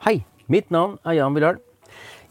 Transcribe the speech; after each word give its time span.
Hei, 0.00 0.22
mitt 0.48 0.70
navn 0.72 0.94
er 1.04 1.18
Jan 1.18 1.34
Villard. 1.36 1.58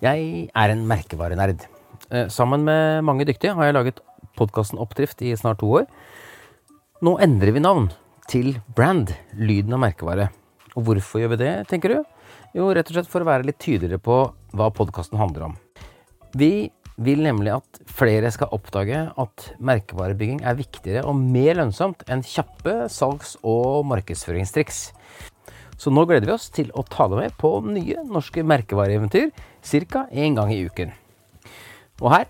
Jeg 0.01 0.47
er 0.57 0.71
en 0.73 0.85
merkevarenerd. 0.89 1.67
Eh, 2.09 2.25
Sammen 2.33 2.63
med 2.65 3.03
mange 3.05 3.27
dyktige 3.29 3.53
har 3.53 3.67
jeg 3.67 3.75
laget 3.75 3.99
podkasten 4.39 4.79
Oppdrift 4.81 5.21
i 5.21 5.35
snart 5.37 5.59
to 5.61 5.69
år. 5.81 5.85
Nå 7.05 7.13
endrer 7.21 7.53
vi 7.53 7.61
navn 7.61 7.91
til 8.29 8.55
Brand, 8.73 9.13
lyden 9.37 9.75
av 9.77 9.83
merkevare. 9.83 10.31
Og 10.73 10.87
hvorfor 10.87 11.21
gjør 11.21 11.35
vi 11.35 11.41
det, 11.43 11.53
tenker 11.69 11.93
du? 11.93 11.99
Jo, 12.57 12.71
rett 12.73 12.89
og 12.89 12.97
slett 12.97 13.11
for 13.11 13.21
å 13.21 13.29
være 13.29 13.45
litt 13.45 13.61
tydeligere 13.61 14.01
på 14.01 14.17
hva 14.57 14.69
podkasten 14.73 15.21
handler 15.21 15.51
om. 15.51 15.57
Vi 16.33 16.69
vil 16.99 17.21
nemlig 17.23 17.53
at 17.53 17.83
flere 17.85 18.31
skal 18.33 18.49
oppdage 18.55 19.05
at 19.13 19.49
merkevarebygging 19.61 20.41
er 20.41 20.57
viktigere 20.59 21.05
og 21.07 21.21
mer 21.21 21.61
lønnsomt 21.61 22.01
enn 22.09 22.25
kjappe 22.25 22.89
salgs- 22.91 23.37
og 23.45 23.85
markedsføringstriks. 23.93 24.87
Så 25.79 25.93
nå 25.95 26.03
gleder 26.07 26.27
vi 26.27 26.35
oss 26.35 26.49
til 26.51 26.73
å 26.75 26.83
ta 26.83 27.07
deg 27.07 27.21
med 27.21 27.37
på 27.39 27.53
nye 27.63 28.03
norske 28.07 28.43
merkevareeventyr 28.43 29.31
ca. 29.31 30.05
én 30.11 30.35
gang 30.35 30.51
i 30.51 30.65
uken. 30.67 30.91
Og 32.03 32.11
her 32.11 32.27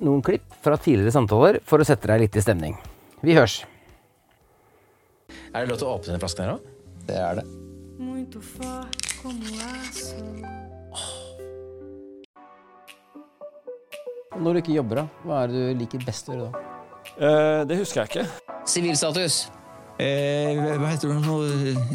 noen 0.00 0.22
klipp 0.24 0.44
fra 0.64 0.76
tidligere 0.76 1.12
samtaler 1.12 1.60
for 1.64 1.80
å 1.80 1.88
sette 1.88 2.08
deg 2.08 2.26
litt 2.26 2.36
i 2.36 2.44
stemning. 2.44 2.76
Vi 3.24 3.36
hørs. 3.36 3.62
Er 5.52 5.64
det 5.64 5.72
lov 5.72 5.80
til 5.80 5.88
å 5.88 5.96
åpne 5.96 6.12
denne 6.12 6.22
flasken 6.22 6.46
her 6.46 6.54
òg? 6.56 6.70
Det 7.08 7.16
er 7.16 7.40
det. 7.40 7.48
muito 8.00 8.40
forte 8.40 9.08
como 9.22 9.44
aço. 9.84 10.16
Når 14.40 14.52
du 14.52 14.58
ikke 14.62 14.76
jobber, 14.76 15.02
da, 15.02 15.06
hva 15.24 15.42
er 15.42 15.52
det 15.52 15.60
du 15.60 15.80
liker 15.82 16.04
best 16.06 16.30
å 16.30 16.36
gjøre 16.36 16.48
da? 16.48 16.60
Eh, 17.20 17.62
det 17.68 17.80
husker 17.82 18.00
jeg 18.00 18.12
ikke. 18.12 18.54
Sivilstatus. 18.64 19.42
Eh, 20.00 20.56
hva 20.80 20.88
heter 20.88 21.10
det 21.10 21.18
nå? 21.26 21.36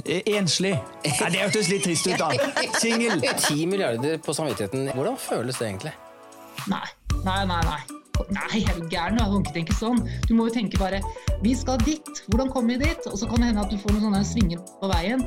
Eh, 0.06 0.28
enslig. 0.38 0.76
Nei, 1.06 1.30
det 1.34 1.42
hørtes 1.42 1.72
litt 1.72 1.86
trist 1.88 2.06
ut, 2.06 2.22
da. 2.22 2.30
Singel. 2.78 3.24
10 3.48 3.66
milliarder 3.72 4.20
på 4.22 4.36
samvittigheten. 4.36 4.92
Hvordan 4.94 5.18
føles 5.18 5.58
det 5.58 5.72
egentlig? 5.72 5.96
Nei, 6.70 6.86
nei, 7.26 7.42
nei. 7.50 7.62
Nei, 7.66 7.80
nei 8.38 8.62
er 8.62 8.78
du 8.78 8.86
gæren? 8.92 9.18
Du 9.18 9.26
kan 9.26 9.42
ikke 9.42 9.56
tenke 9.58 9.80
sånn. 9.80 10.04
Du 10.30 10.36
må 10.38 10.48
jo 10.50 10.54
tenke 10.56 10.80
bare 10.80 11.02
Vi 11.42 11.56
skal 11.58 11.82
dit. 11.82 12.22
Hvordan 12.30 12.54
kommer 12.54 12.76
vi 12.76 12.86
dit? 12.86 13.10
Og 13.10 13.18
så 13.20 13.28
kan 13.32 13.42
det 13.42 13.52
hende 13.52 13.66
at 13.66 13.74
du 13.74 13.82
får 13.82 13.96
noen 13.96 14.08
sånne 14.08 14.24
svinger 14.28 14.62
på 14.80 14.92
veien. 14.94 15.26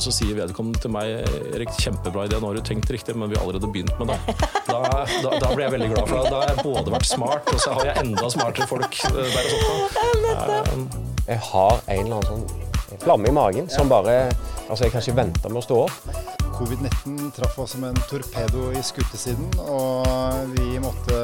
Så 0.00 0.14
sier 0.14 0.38
vedkommende 0.38 0.80
til 0.80 0.94
meg 0.94 1.26
Erik, 1.50 1.74
kjempebra 1.82 2.24
idé, 2.24 2.38
nå 2.40 2.48
har 2.48 2.56
du 2.56 2.64
tenkt 2.64 2.88
riktig, 2.94 3.12
men 3.20 3.28
vi 3.28 3.36
har 3.36 3.44
allerede 3.44 3.68
begynt 3.68 3.92
med 4.00 4.14
det. 4.14 4.36
Da, 4.70 4.80
da, 4.86 5.34
da 5.34 5.50
blir 5.50 5.66
jeg 5.66 5.74
veldig 5.74 5.90
glad, 5.92 6.08
for 6.08 6.30
da 6.30 6.38
har 6.40 6.54
jeg 6.54 6.64
både 6.64 6.94
vært 6.94 7.10
smart, 7.10 7.52
og 7.52 7.60
så 7.60 7.74
har 7.76 7.90
jeg 7.90 8.06
enda 8.06 8.30
smartere 8.32 8.70
folk 8.70 9.00
eh, 9.10 9.18
der 9.34 9.50
og 9.50 10.70
sånn. 10.70 10.86
Jeg 11.30 11.38
har 11.46 11.76
en 11.86 12.00
eller 12.08 12.16
annen 12.16 12.26
sånn 12.26 12.98
flamme 13.04 13.30
i 13.30 13.34
magen 13.34 13.68
som 13.70 13.90
bare 13.90 14.24
Altså, 14.70 14.84
jeg 14.84 14.92
kan 14.92 15.02
ikke 15.02 15.16
vente 15.18 15.50
med 15.50 15.58
å 15.58 15.62
stå 15.64 15.76
opp. 15.82 16.18
Covid-19 16.54 17.32
traff 17.34 17.56
oss 17.58 17.72
som 17.74 17.82
en 17.88 17.96
torpedo 18.06 18.68
i 18.70 18.82
skutesiden, 18.86 19.48
og 19.64 20.52
vi 20.52 20.78
måtte 20.78 21.16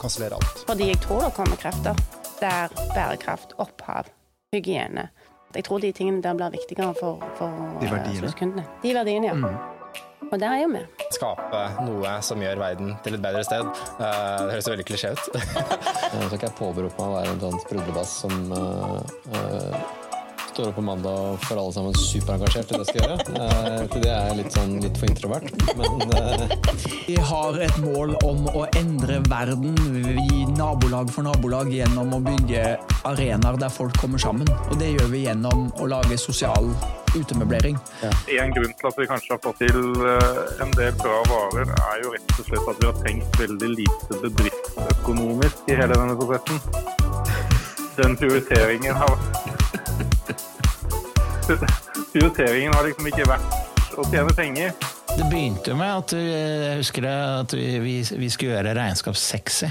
kansellere 0.00 0.34
alt. 0.34 0.64
Fordi 0.66 0.88
jeg 0.88 0.98
tror 1.04 1.22
det 1.22 1.30
kommer 1.36 1.60
krefter 1.62 1.94
der 2.40 2.74
bærekraft, 2.96 3.54
opphav, 3.62 4.10
hygiene 4.54 5.08
Jeg 5.54 5.64
tror 5.64 5.78
de 5.80 5.92
tingene 5.94 6.22
der 6.22 6.34
blir 6.36 6.50
viktigere 6.58 6.90
for, 6.98 7.22
for 7.38 7.54
De 7.78 7.86
eh, 7.86 7.94
verdiene. 7.94 8.64
De 8.82 8.94
verdiene, 8.98 9.30
ja. 9.30 9.77
Og 10.28 10.40
der 10.40 10.52
er 10.52 10.62
jo 10.62 10.68
vi. 10.74 10.82
Skape 11.14 11.60
noe 11.86 12.16
som 12.24 12.42
gjør 12.42 12.60
verden 12.60 12.92
til 13.04 13.16
et 13.16 13.22
bedre 13.24 13.44
sted. 13.46 13.64
Eh, 13.96 14.42
Det 14.44 14.52
høres 14.56 14.70
veldig 14.70 14.86
klisjé 14.88 15.12
ut. 15.16 15.30
Jeg 16.12 16.26
skal 16.26 16.36
ikke 16.38 16.48
jeg 16.48 16.56
påberope 16.58 16.98
meg 16.98 17.08
å 17.08 17.16
være 17.16 17.32
en 17.34 17.40
sånn 17.42 17.62
sprudlebass 17.62 18.12
som 18.24 18.52
uh, 18.52 19.00
eh, 19.36 19.97
står 20.58 20.68
opp 20.72 20.74
på 20.74 20.82
mandag 20.82 21.18
og 21.22 21.42
får 21.46 21.58
alle 21.60 21.72
sammen 21.76 21.94
superengasjert 21.94 22.72
i 22.72 22.74
det 22.74 22.78
jeg 22.82 22.88
skal 22.88 23.02
gjøre. 23.04 23.16
Eh, 23.38 23.82
til 23.92 24.02
det 24.02 24.10
er 24.10 24.24
jeg 24.26 24.38
litt 24.40 24.56
sånn 24.56 24.72
litt 24.82 24.98
for 24.98 25.12
introvert. 25.12 25.52
Men 25.78 26.14
eh, 26.18 26.54
Vi 27.06 27.18
har 27.30 27.58
et 27.62 27.78
mål 27.84 28.16
om 28.26 28.48
å 28.50 28.64
endre 28.80 29.20
verden 29.30 29.78
i 30.24 30.42
nabolag 30.56 31.12
for 31.14 31.28
nabolag 31.28 31.70
gjennom 31.70 32.10
å 32.16 32.20
bygge 32.26 32.64
arenaer 33.06 33.60
der 33.62 33.70
folk 33.70 33.94
kommer 34.02 34.18
sammen. 34.18 34.50
Og 34.66 34.74
det 34.82 34.90
gjør 34.96 35.12
vi 35.14 35.22
gjennom 35.28 35.68
å 35.78 35.90
lage 35.94 36.18
sosial 36.18 36.72
utemøblering. 37.14 37.78
En 38.02 38.54
grunn 38.58 38.74
til 38.74 38.90
at 38.90 38.98
vi 38.98 39.06
kanskje 39.14 39.36
har 39.36 39.42
fått 39.46 39.62
til 39.62 39.78
eh, 40.10 40.44
en 40.66 40.74
del 40.74 40.94
bra 40.98 41.22
varer, 41.30 41.70
er 41.70 42.02
jo 42.02 42.16
rett 42.16 42.34
og 42.34 42.50
slett 42.50 42.72
at 42.74 42.82
vi 42.82 42.90
har 42.90 43.02
tenkt 43.06 43.42
veldig 43.46 43.74
lite 43.78 44.22
bedriftsøkonomisk 44.26 45.70
i 45.70 45.78
hele 45.78 45.94
denne 45.94 46.18
prosessen. 46.18 46.96
Den 47.98 48.18
prioriteringen 48.18 48.94
har 48.94 49.37
Prioriteringen 51.48 52.74
har 52.76 52.84
liksom 52.84 53.06
ikke 53.08 53.24
vært 53.28 53.96
å 53.96 54.04
tjene 54.10 54.34
penger. 54.36 54.72
Det 55.08 55.26
begynte 55.30 55.74
med 55.78 55.92
at 55.94 56.12
jeg 56.18 56.80
husker 56.82 57.06
det, 57.06 57.12
at 57.40 57.54
vi, 57.56 57.68
vi, 57.80 57.94
vi 58.20 58.28
skulle 58.28 58.58
gjøre 58.58 58.74
regnskap 58.76 59.16
sexy. 59.16 59.70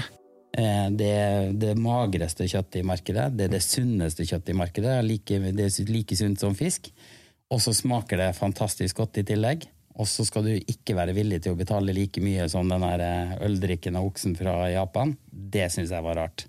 Eh, 0.58 0.88
Det 0.98 1.10
er 1.14 1.52
det 1.54 1.76
magreste 1.78 2.48
kjøttet 2.50 2.80
i 2.80 2.86
markedet. 2.88 3.28
Det 3.38 3.46
er 3.46 3.54
det 3.54 3.62
sunneste 3.62 4.26
kjøttet 4.26 4.50
i 4.52 4.58
markedet. 4.58 4.98
Like, 5.06 5.38
det 5.54 5.68
er 5.68 5.92
like 5.94 6.18
sunt 6.18 6.42
som 6.42 6.58
fisk. 6.58 6.90
Og 7.54 7.62
så 7.62 7.72
smaker 7.72 8.24
det 8.24 8.32
fantastisk 8.36 8.98
godt 8.98 9.22
i 9.22 9.26
tillegg. 9.30 9.68
Og 9.98 10.06
så 10.10 10.26
skal 10.26 10.44
du 10.46 10.52
ikke 10.58 10.98
være 10.98 11.14
villig 11.14 11.40
til 11.46 11.54
å 11.54 11.58
betale 11.58 11.94
like 11.94 12.20
mye 12.22 12.44
som 12.50 12.68
den 12.70 12.84
øldrikken 12.86 13.96
av 13.98 14.10
oksen 14.10 14.34
fra 14.38 14.64
Japan. 14.70 15.14
Det 15.30 15.70
syns 15.74 15.94
jeg 15.94 16.04
var 16.04 16.18
rart. 16.24 16.48